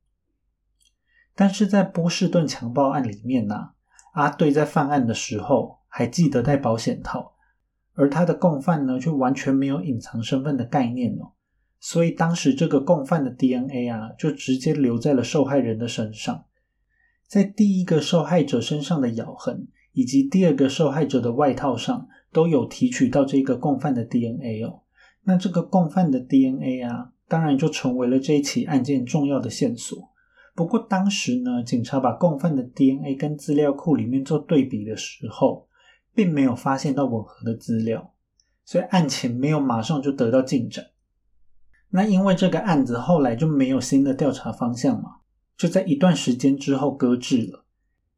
[1.35, 3.71] 但是在波士顿强暴案里面呢，
[4.15, 7.32] 阿队在犯案的时候还记得戴保险套，
[7.95, 11.33] 而他的共犯呢，却完全没有隐藏身份的概念哦。
[11.81, 16.45] 所以当时这个共犯的 DNA 啊，就直接留在了受害人的身上，
[17.27, 24.83] 在第一个受害者身上的咬痕，以及第二个受害者的外套上，都有提取到这个共犯的 DNA 哦。
[25.25, 27.13] 那这个共犯的 DNA 啊。
[27.29, 30.11] 当然就成为了这一起案件重要的线索。
[30.55, 35.67] 不过当时呢，警察把共犯的 DNA 跟资料库里面做对比的时候，
[36.15, 38.13] 并没有发现到吻合的资料，
[38.65, 40.87] 所以案情没有马上就得到进展。
[41.91, 45.17] 那因为这个案子后来就没有新的调查方向嘛，
[45.57, 47.65] 就在一段时间之后搁置了。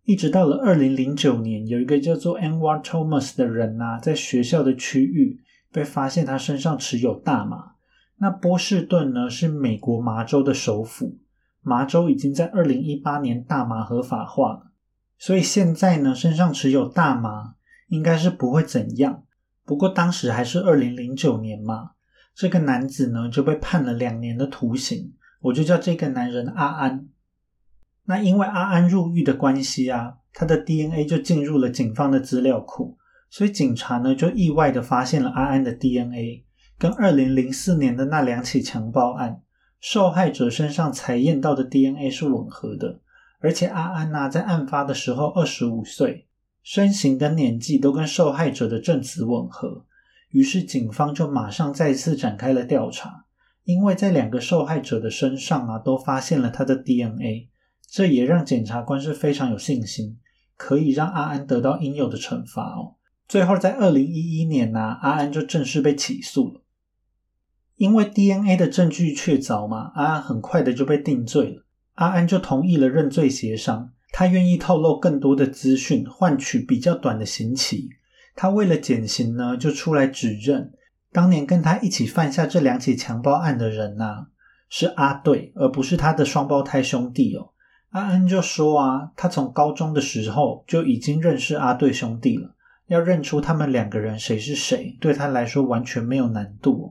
[0.05, 5.41] 一直到了二零零九年，有一个叫做 Anwar Thomas 的人呐，在学校的区域
[5.73, 7.73] 被发现他身上持有大麻。
[8.19, 11.19] 那波士顿呢是美国麻州的首府，
[11.63, 14.71] 麻州已经在二零一八年大麻合法化了，
[15.19, 17.55] 所以现在呢身上持有大麻
[17.88, 19.23] 应该是不会怎样。
[19.64, 21.90] 不过当时还是二零零九年嘛。
[22.35, 27.07] 这个男子呢就被判了两年的徒刑，我就叫这个男人阿安。
[28.07, 32.99] 那因为阿安入狱的关系啊，他的 DNA 就进入了警方的资料库，
[33.31, 36.44] 所以警察呢就意外的发现了阿安的 DNA
[36.77, 39.40] 跟二零零四年的那两起强暴案
[39.81, 42.99] 受害者身上采验到的 DNA 是吻合的，
[43.38, 46.27] 而且阿安呐在案发的时候二十五岁，
[46.64, 49.85] 身形跟年纪都跟受害者的证词吻合。
[50.31, 53.27] 于是警方就马上再次展开了调查，
[53.62, 57.50] 因为在两个受害者的身上啊都发现了他的 DNA，
[57.87, 60.18] 这也让检察官是非常有信心，
[60.57, 62.96] 可以让阿安得到应有的惩罚哦。
[63.29, 66.62] 最后在二零一一年呢，阿安就正式被起诉了，
[67.77, 71.64] 因为 DNA 的证据确凿嘛，阿安很快的就被定罪了。
[71.92, 77.90] 阿安就同意了认罪协商，他愿意透露更多的资讯，换取比较短的刑期。
[78.37, 80.72] 他为了减刑呢，就出来指认，
[81.11, 84.27] 当年跟他一起犯下这两起强暴案的人呐，
[84.68, 87.50] 是阿对，而不是他的双胞胎兄弟哦。
[87.90, 92.55] 阿恩就说啊，他从高中的时候就已经认识阿对兄弟了，
[92.87, 96.87] 要认出他们两个人谁是谁，对他来说完全没有难度哦。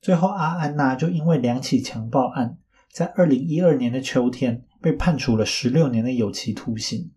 [0.00, 2.56] 最后，阿安呐，就因为两起强暴案，
[2.92, 7.12] 在二零一二年的秋天被判处了十六年的有期徒刑。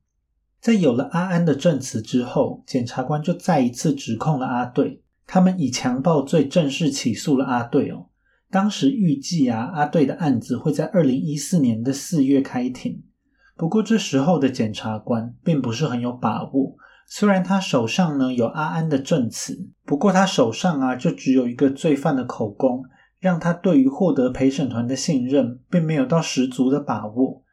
[0.61, 8.07] 在有了阿安的证词之后，检察官就再一次指控了阿队，他们以强暴罪正式起诉了阿队哦。
[8.49, 13.03] 当时预计啊，阿队的案子会在二零一四年的四月开庭。
[13.57, 16.75] 不过这时候的检察官并不是很有把握，
[17.07, 22.83] 虽然他手上呢有阿安的证词，不过他手上啊就只有一个罪犯的口供，
[23.19, 27.43] 让他对于获得陪审团的信任并没有到十足的把握。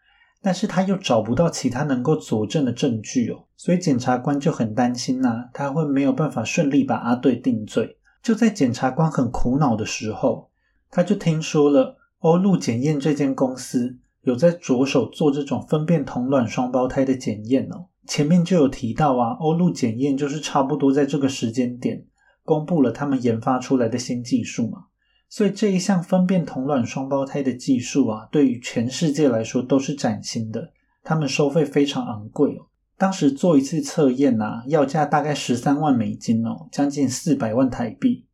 [0.42, 7.96] 但是他又找不到其他能够佐证的证据哦，所以检察官就很担心呐，他会没有办法顺利把阿队定罪。
[8.22, 10.50] 就在检察官很苦恼的时候，
[10.90, 17.86] 他就听说了欧陆检验这间公司有在着手做这种分辨同卵双胞胎的检验哦。
[18.08, 22.04] 前面就有提到啊，欧陆检验就是差不多在这个时间点
[22.42, 24.86] 公布了他们研发出来的新技术嘛。
[25.32, 30.74] 所以这一项分辨同卵双胞胎的技术啊，对于全世界来说都是崭新的。
[31.02, 32.68] 他们收费非常昂贵哦，
[32.98, 38.26] 当时做一次测验呐，要价大概十三万美金哦，将近四百万台币。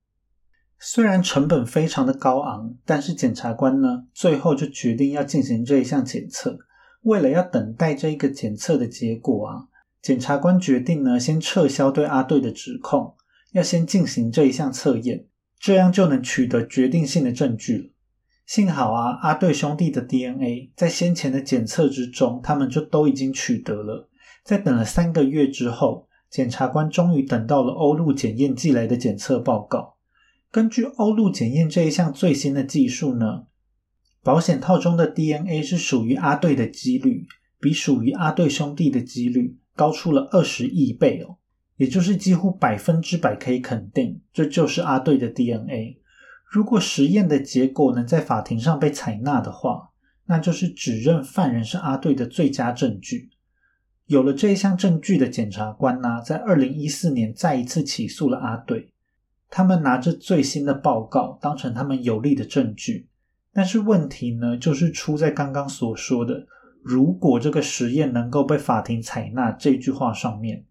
[0.80, 6.58] 虽然成本非常的高昂，但是检察官呢，最后就决定要进行这一项检测。
[7.02, 9.68] 为了要等待这一个检测的结果啊，
[10.02, 13.14] 检察官决定呢，先撤销对阿队的指控，
[13.52, 15.27] 要先进行这一项测验。
[15.58, 17.84] 这样就能取得决定性的证据了。
[18.46, 24.08] 幸好啊，阿对兄弟的 DNA 在先前的检测之中，他们就都已经取得了。
[24.42, 29.96] 在等了三个月之后，检察官终于等到了欧陆检验寄来的检测报告。
[30.50, 33.44] 根据欧陆检验这一项最新的技术呢，
[34.22, 37.26] 保险套中的 DNA 是属于阿对的几率，
[37.60, 41.36] 比属于阿对兄弟的几率高出了二十亿倍哦。
[41.78, 45.98] 也就是几乎百分之百可以肯定，这就是阿队的 DNA。
[46.44, 49.90] 如果实验的结果能在法庭上被采纳的话，
[50.26, 53.30] 那就是指认犯人是阿队的最佳证据。
[54.06, 58.92] 有了这一项证据的检察官呢，在二零一四年再一次起诉了阿队。
[59.50, 63.08] 他们拿着最新的报告当成他们有力的证据，
[63.52, 66.46] 但是问题呢，就是出在刚刚所说的
[66.82, 70.64] “如果这个实验能够被法庭采纳”这句话上面。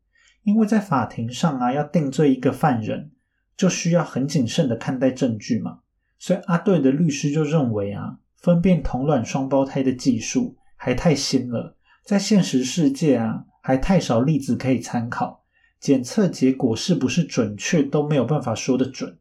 [0.48, 3.12] 因为在法庭上啊，要定罪一个犯人，
[3.58, 5.80] 就需要很谨慎的看待证据嘛。
[6.18, 11.76] 所以阿对的律师就认为啊，分辨同卵双胞胎的技术还太新了，
[12.06, 15.44] 在现实世界啊，还太少例子可以参考，
[15.82, 19.20] 检测结果是不是准确都没有办法说得准。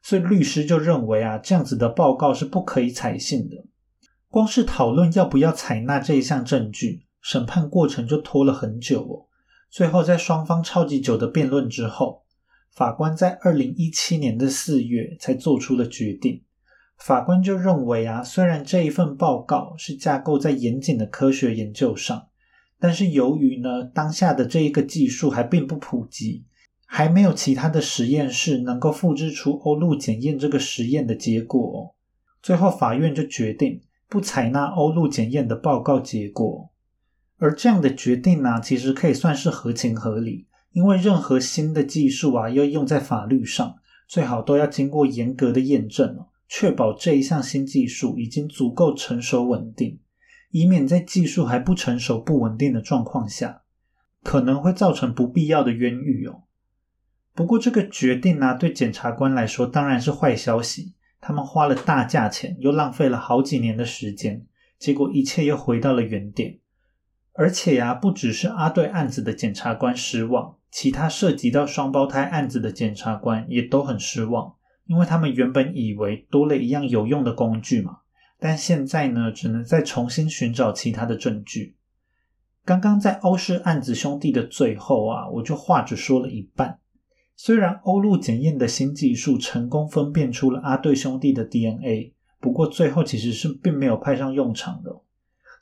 [0.00, 3.56] 所以律师就认为啊，这样子的报告是不可以采信的。
[4.28, 9.26] 光是讨论要不要采纳这一项证据，审判过程就拖了很久哦。
[9.70, 12.22] 最后，在双方超级久的辩论之后，
[12.72, 16.42] 法官在二零一七年的四月才做出了决定。
[16.96, 22.26] 法官就认为啊，虽然这一份报告是架构在严谨的科学研究上，
[22.80, 26.44] 但是由于呢当下的这一个技术还并不普及，
[26.86, 31.94] 还没有其他的实验室能够复制出欧陆检验这个实验的结果。
[32.42, 36.70] 最后，法院就决定不采纳欧陆检验的报告结果。
[37.38, 43.76] 而这样的决定呢，其实可以算是合情合理，因为任何新的技术啊，要用在法律上，
[44.06, 50.00] 最好都要经过严格的验证哦，确保这一项新技术已经足够成熟稳定，
[50.50, 53.62] 以免在技术还不成熟、不稳定的状况下，
[54.24, 56.42] 可能会造成不必要的冤狱哦。
[57.34, 64.44] 不过这个决定呢，对检察官来说当然是坏消息，他们花了大价钱，又浪费了好几年的时间，
[64.76, 66.58] 结果一切又回到了原点。
[67.38, 77.98] 而且呀，不只是阿对案子的检察官失望，其他涉及到双胞胎案子的检察官也都很失望，因为他们原本以为多了一样有用的工具嘛，
[78.40, 81.76] 但现在呢，只能再重新寻找其他的证据。
[82.64, 86.80] 刚刚在欧氏案子兄弟的最后啊，我就话只说了一半。
[87.36, 94.90] 虽然欧陆检验的新技术成功分辨出了阿对兄弟的 DNA，不过最后其实是并没有派上用场的。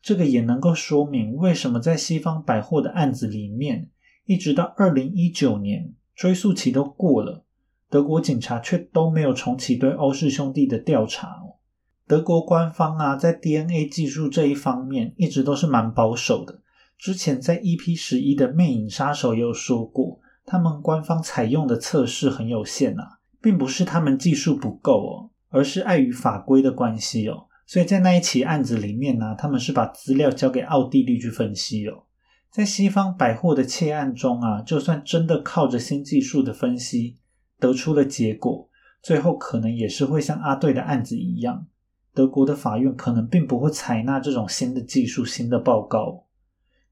[0.07, 3.91] 这个也能够说明为什么在西方百货的案子里面，
[4.25, 7.45] 一直到二零一九年追诉期都过了，
[7.91, 11.59] 德国警察却都没有重启对欧氏兄弟的调查哦。
[12.07, 16.61] 德国官方啊，在 DNA 技术这一方面一直都是蛮保守的。
[16.97, 27.49] 之前在 EP 十一的魅影杀手也有说过，他们官方采用的测试很有限啊，并不是他们技术不够哦，而是碍于法规的关系哦。
[27.67, 32.05] 所以在那一起案子里面呢，他们是把资料交给奥地利去分析哦。
[32.49, 37.17] 在西方百货的窃案中啊，就算真的靠着新技术的分析
[37.59, 38.71] 得出了结果，
[39.03, 41.67] 最后可能也是会像阿队的案子一样，
[42.15, 46.25] 德国的法院可能并不会采纳这种新的技术、新的报告。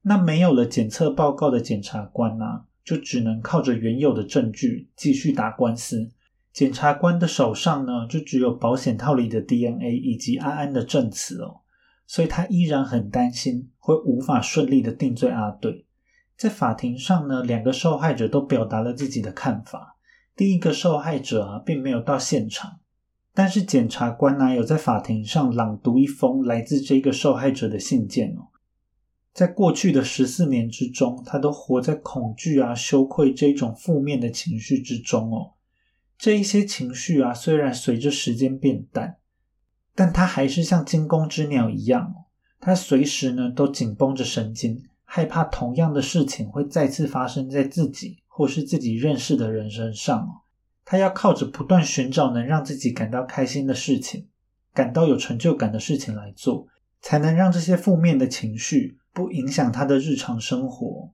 [0.02, 6.10] 那没有了检测报告的检察官呢，就只能靠着原有的证据继续打官司。
[6.54, 11.62] 检察官的手上呢，就只有保险套里的 DNA 以及阿安的证词哦，
[12.06, 15.84] 所以他依然很担心会无法顺利的定罪阿对。
[16.36, 19.96] 在法庭上呢，两个受害者都表达了自己的看法。
[20.36, 22.78] 第一个受害者啊，并没有到现场，
[23.34, 28.46] 但是检察官呢，有在法庭上朗读一封来自这个受害者的信件哦。
[29.32, 35.53] 在过去的十四年之中，他都活在恐惧啊、羞愧这种负面的情绪之中哦。
[36.16, 39.16] 这一些情绪啊，虽然随着时间变淡，
[39.94, 42.14] 但他还是像惊弓之鸟一样，
[42.60, 50.28] 他随时呢都紧绷着神经，害怕同样的事情会再次发生在自己或是自己认识的人身上。
[50.84, 54.28] 他要靠着不断寻找能让自己感到开心的事情，
[54.72, 56.66] 感到有成就感的事情来做，
[57.00, 61.10] 才能让这些负面的情绪不影响他的日常生活。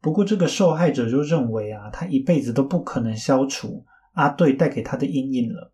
[0.00, 3.84] 不过，这个受害者就认为啊，他一辈子都不可能消除。
[4.12, 5.72] 阿对带给他的阴影了，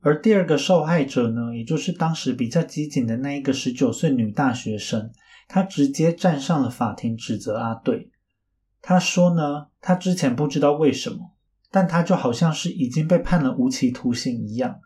[0.00, 5.12] 而第二个受害者呢，也就是当时比较机警的那一个十九岁女大学生，
[5.46, 8.10] 她直接站上了法庭，指责阿对。
[8.80, 11.36] 她说呢，她之前不知道为什么，
[11.70, 14.80] 但她就好像是已经被判了无期徒刑一样，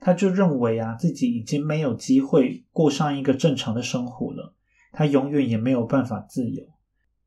[0.00, 4.54] 她就认为啊，自己已经没有机会过上一个正常的生活了，
[4.92, 6.64] 她永远也没有办法自由。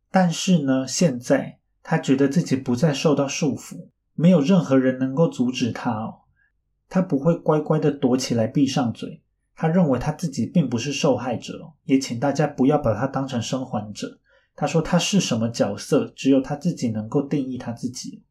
[0.09, 3.89] 但是呢，现在她觉得自己不再受到束缚。
[4.15, 6.21] 没有任何人能够阻止他哦，
[6.89, 9.21] 他不会乖乖的躲起来闭上嘴。
[9.57, 14.19] 他认为他自己并不是受害者，也请大家不要把他当成生还者。
[14.55, 18.23] 他说他是什么角色，只有他自己能够定义他自己。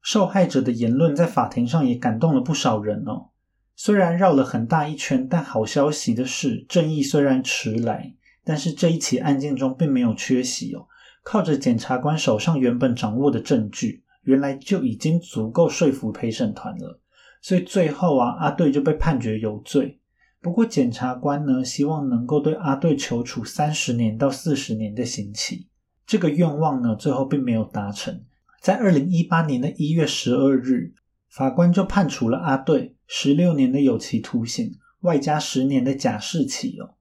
[0.00, 3.30] 受害者的言论在法庭上也感动了不少人哦。
[3.74, 8.14] 虽然绕了很大一圈，但好消息的是，正义虽然迟来，
[8.44, 10.86] 但是这一起案件中并没有缺席哦。
[11.22, 14.03] 靠着检察官手上原本掌握的证据。
[14.24, 17.00] 原来就已经足够说服陪审团了，
[17.40, 20.00] 所以最后啊，阿队就被判决有罪。
[20.40, 25.68] 不过检察官呢，希望能够对阿队求处三十年到四十年的刑期。
[26.06, 28.24] 这个愿望呢，最后并没有达成。
[28.60, 30.94] 在二零一八年的一月十二日，
[31.30, 36.94] 法官就判处了阿队十六年的有期徒刑，外加十年的假释期哦。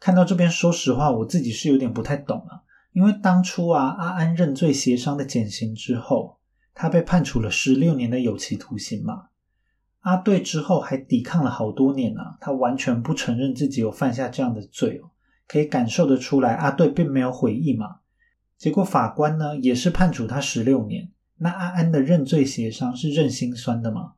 [0.00, 6.37] 看到这边，说实话，我自己是有点不太懂了，因为当初啊，阿安认罪协商的减刑之后。
[6.80, 9.30] 他被判处了十六年的有期徒刑嘛？
[10.02, 15.10] 阿对之后还抵抗了好多年啊，他完全不承认自己有犯下这样的罪哦，
[15.48, 17.96] 可以感受得出来，阿对并没有悔意嘛。
[18.56, 24.12] 结果法官呢也是判处他十六年，那阿安的认罪协商是认心酸的嘛？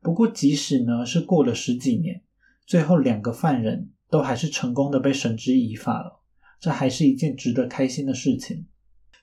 [0.00, 2.22] 不过即使呢是过了十几年，
[2.64, 6.20] 最后两个犯人都还是成功的被绳之以法了，
[6.60, 8.66] 这还是一件值得开心的事情。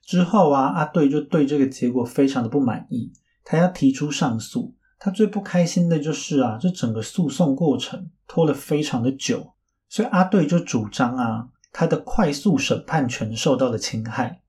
[0.04, 3.12] 之后啊，阿队就对这个结果非常的不满意，
[3.44, 4.76] 他要提出上诉。
[5.00, 9.54] 他最不开心的就是啊，这整个诉讼过程拖了非常的久，
[9.90, 14.42] 所以阿队就主张啊，他的快速审判权受到了侵害。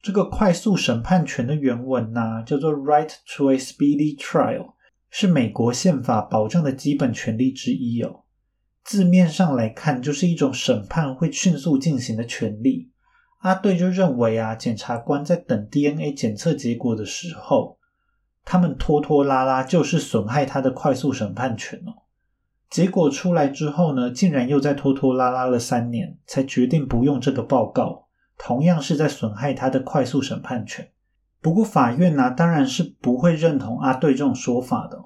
[0.00, 4.72] 这个快速审判权的原文呢，叫做 Right to a Speedy Trial，
[5.10, 8.24] 是美国宪法保障的基本权利之一哦。
[8.82, 12.90] 字面上来看，就是一种审判会迅速进行的权利。
[13.44, 17.76] 阿队就认为啊，检察官在等 DNA 检测结果的时候，
[18.42, 21.92] 他们拖拖拉拉，就是损害他的快速审判权哦。
[22.70, 28.06] 结果出来之后呢，竟然又在拖拖拉拉了三年，才决定不用这个报告，
[28.38, 30.88] 同样是在损害他的快速审判权。
[31.42, 34.98] 不过法院呢，当然是不会认同阿队这种说法的。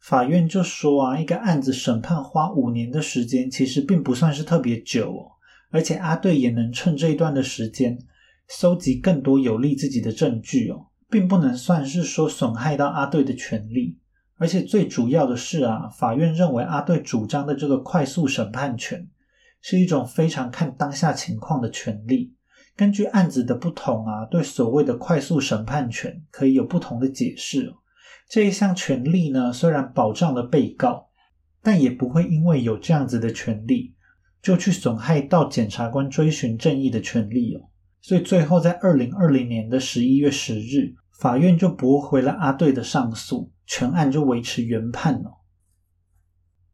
[0.00, 5.37] 法院就说啊，一个案子审判花五年的时间，其实并不算是特别久哦。
[5.70, 7.98] 而且阿队也能趁这一段的时间，
[8.48, 13.98] 搜集更多有利自己的证据哦，并不能算是说损害到阿队的权利。
[14.36, 19.08] 而且最主要的是啊，法院认为阿队主张的这个快速审判权，
[19.60, 22.32] 是一种非常看当下情况的权利。
[22.76, 27.74] 根据案子的不同啊，对所谓的快速审判权可以有不同的解释。
[28.30, 31.08] 这一项权利呢，虽然保障了被告，
[31.60, 33.94] 但也不会因为有这样子的权利，
[34.42, 37.68] 就去损害到检察官追寻正义的权利哦。
[38.00, 45.38] 所以最后在二零二零年的十一月十日，法院就驳回了阿队的上诉，全案就维持原判了。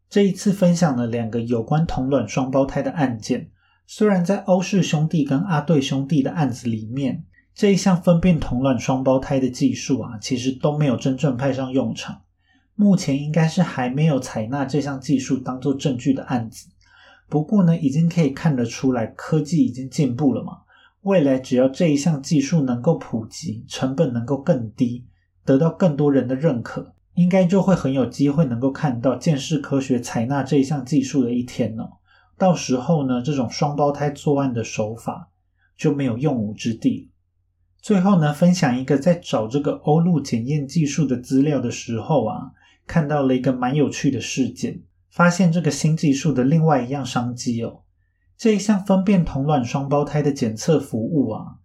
[0.08, 3.50] 这一次分享了两个有关同卵双胞胎的案件，
[3.86, 7.24] 虽然在欧氏兄弟跟阿队兄弟的案子里面。
[7.56, 12.22] 这一项分辨同卵双胞胎的技术啊，其实都没有真正派上用场。
[12.74, 16.66] 目前应该是还没有采纳这项技术当做证据的案子。
[17.28, 20.58] 不过呢，已经可以看得出来，科技已经进步了嘛。
[21.02, 25.04] 未来只要这一项技术能够普及，成本能够更低，
[25.44, 31.84] 得到更多人的认可，应该就会很有机会能够看到建识科学采纳这一项技术的一天呢。
[32.38, 35.30] 到时候呢，这种双胞胎作案的手法
[35.76, 37.10] 就没有用武之地。
[37.82, 42.52] 最后呢，分享一个在找这个欧陆检验技术的资料的时候啊，
[42.86, 44.80] 看到了一个蛮有趣的事件，
[45.14, 47.82] 发现这个新技术的另外一样商机哦。
[48.36, 51.58] 这一项分辨同卵双胞胎的检测服务啊，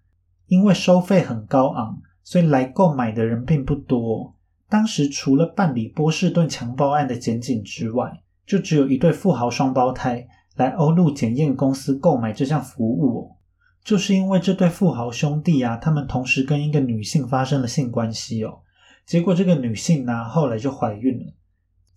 [0.46, 4.36] 因为收费很高昂，所以来购买的人并不多。
[4.70, 13.36] 当时除了办理波士顿强暴案的检警之外，就只有一对富豪双胞胎来欧陆检验公司购买这项服务哦。
[13.84, 18.60] 就是因为这对富豪兄弟啊，他们同时跟一个女性发生了性关系哦，
[19.08, 21.34] 结果这个女性呢后来就怀孕了，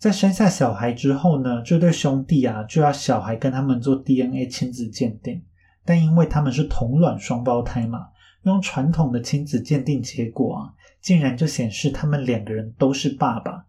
[0.03, 5.41] 在生下小孩之后呢，这对兄弟啊就要小孩跟他们做 DNA 亲子鉴定，
[5.85, 8.09] 但因为他们是同卵双胞胎嘛，
[8.43, 13.67] 用传统的亲子鉴定结果啊，竟然就显示他们两个人都是爸爸，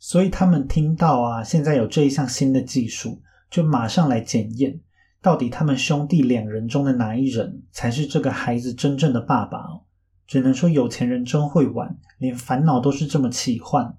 [0.00, 4.80] 所以他们听到啊现在有这一项新的技术，就马上来检验。
[5.22, 9.60] 到底他们兄弟两人中的哪一人才是这个孩子真正的爸爸？
[10.26, 13.94] 只能说有钱人真会玩，连烦恼都是这么奇幻。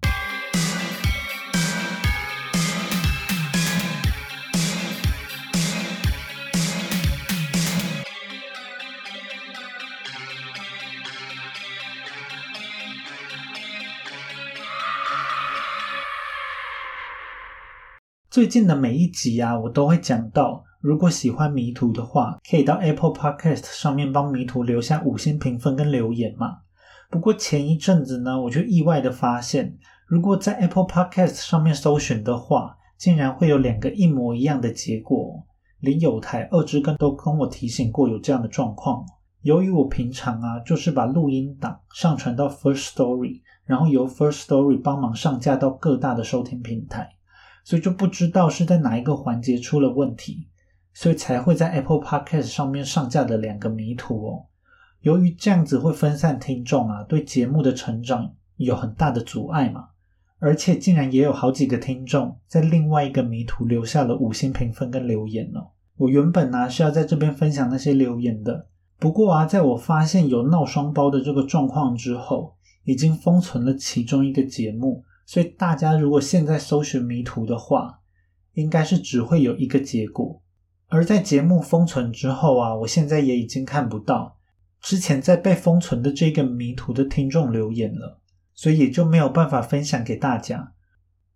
[18.29, 20.63] 最近的每一集啊，我都会讲到。
[20.81, 26.59] 如果喜欢迷途的话，可以到 Apple Podcast 上面帮迷途留下五星评分跟留言嘛。
[27.09, 29.75] 不过前一阵子呢，我就意外的发现，
[30.05, 35.43] 如果在 Apple Podcast 上面搜寻的话，竟然会有两个一模一样的结果。
[35.79, 39.03] 连有台二之根都跟我提醒过有这样的状况。
[39.41, 47.09] 由于我平常啊，就是把录音档上传到 First Story，然后由 First Story 帮忙上架到各大的收听平台，
[47.69, 50.47] 所以就不知道是在哪一个环节出了问题。
[50.91, 54.45] 所以才会在 Apple Podcast 上面上架的两个迷途哦。
[55.01, 59.89] 由于这样子会分散听众啊，对节目的成长有很大的阻碍嘛。
[60.39, 65.67] 而且竟然也有好几个听众在另外一个迷途留下了五星评分跟留言哦。
[65.95, 68.65] 我原本呢是要在这边分享那些留言的，
[68.97, 75.03] 不过啊，在我发现有闹双胞的这个状况之后，已经封存了其中一个节目。
[75.29, 77.99] 所以大家如果现在搜寻迷途的话，
[78.53, 80.41] 应该是只会有一个结果。
[80.87, 84.39] 而在节目封存之后啊，我现在也已经看不到
[84.81, 88.19] 之前在被封存的这个迷途的听众留言了，
[88.55, 90.73] 所以也就没有办法分享给大家。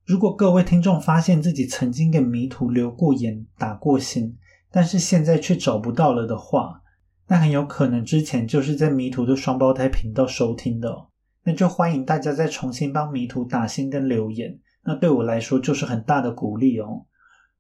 [0.07, 4.35] 如果各位听众发现自己曾经给迷途留过言、打过心，
[4.71, 6.81] 但是现在却找不到了的话，
[7.27, 11.09] 那很有可能之前就是在迷途的双胞胎频道收听的。
[11.43, 17.05] 那就欢迎大家再重新帮迷途打新跟留言，那对我来说就是很大的鼓励哦。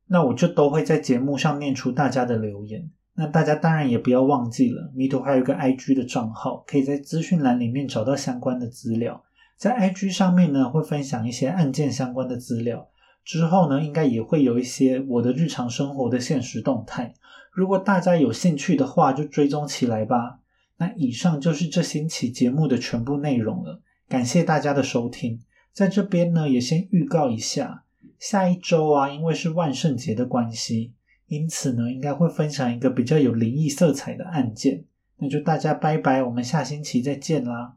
[0.07, 2.89] 那我就都会在节目上念出大家的留言。
[3.15, 9.23] 那大家当然也不要忘记了，迷途还有一个 IG 的账号，可以在资讯栏里面找到相关的资料。
[9.55, 12.87] 在 IG 上面呢，会分享一些案件相关的资料。
[13.23, 17.13] 之后呢，应该也会有一些我的日常生活的现实动态。
[17.51, 20.39] 如果大家有兴趣的话，就追踪起来吧。
[20.77, 23.81] 那以上就是这星期节目的全部内容了。
[24.09, 25.39] 感谢大家的收听，
[25.71, 27.83] 在这边呢，也先预告一下，
[28.19, 30.93] 下一周啊，因为是万圣节的关系，
[31.27, 34.83] 因此呢，应该会分享一个比较有灵异色彩的案件。
[35.17, 37.71] 那就大家拜拜，我们下星期再见啦。